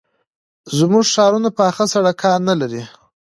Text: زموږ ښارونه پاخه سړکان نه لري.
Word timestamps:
زموږ 0.77 1.05
ښارونه 1.13 1.49
پاخه 1.59 1.85
سړکان 1.93 2.39
نه 2.49 2.55
لري. 2.61 2.83